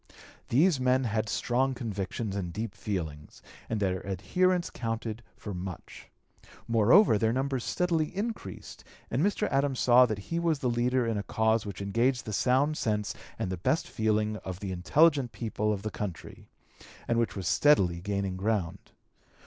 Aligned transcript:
These 0.49 0.79
men 0.79 1.03
had 1.03 1.29
strong 1.29 1.75
convictions 1.75 2.35
and 2.35 2.51
deep 2.51 2.73
feelings, 2.73 3.43
and 3.69 3.79
their 3.79 3.99
adherence 4.01 4.71
counted 4.71 5.21
for 5.37 5.53
much. 5.53 6.09
Moreover, 6.67 7.19
their 7.19 7.31
numbers 7.31 7.63
steadily 7.63 8.07
increased, 8.17 8.83
and 9.11 9.21
Mr. 9.21 9.47
Adams 9.51 9.79
saw 9.79 10.07
that 10.07 10.17
he 10.33 10.39
was 10.39 10.57
the 10.57 10.71
leader 10.71 11.05
in 11.05 11.19
a 11.19 11.29
cause 11.29 11.67
which 11.67 11.83
engaged 11.83 12.25
the 12.25 12.33
sound 12.33 12.79
sense 12.79 13.13
and 13.37 13.51
the 13.51 13.57
best 13.57 13.87
feeling 13.87 14.37
of 14.37 14.59
the 14.59 14.71
intelligent 14.71 15.33
people 15.33 15.71
of 15.71 15.83
the 15.83 15.91
country, 15.91 16.49
and 17.07 17.19
which 17.19 17.35
was 17.35 17.47
steadily 17.47 18.01
gaining 18.01 18.37
ground. 18.37 18.93